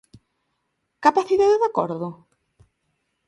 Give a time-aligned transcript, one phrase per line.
[1.05, 2.07] ¿Capacidade de acordo?